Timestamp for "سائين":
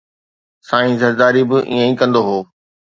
0.67-0.91